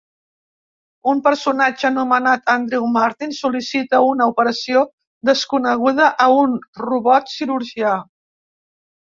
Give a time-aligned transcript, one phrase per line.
[1.09, 4.83] Un personatge anomenat Andrew Martin sol·licita una operació
[5.31, 6.57] desconeguda a un
[6.89, 7.95] robot cirurgià.